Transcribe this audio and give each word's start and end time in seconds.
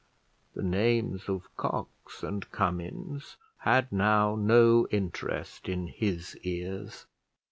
The 0.55 0.63
names 0.63 1.29
of 1.29 1.55
Cox 1.57 2.23
and 2.23 2.51
Cummins 2.51 3.35
had 3.59 3.91
now 3.91 4.33
no 4.35 4.87
interest 4.89 5.69
in 5.69 5.89
his 5.89 6.35
ears. 6.41 7.05